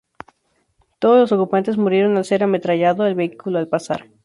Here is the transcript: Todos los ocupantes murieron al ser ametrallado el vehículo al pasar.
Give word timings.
Todos 0.97 1.19
los 1.19 1.31
ocupantes 1.31 1.77
murieron 1.77 2.17
al 2.17 2.25
ser 2.25 2.41
ametrallado 2.43 3.05
el 3.05 3.13
vehículo 3.13 3.59
al 3.59 3.67
pasar. 3.67 4.07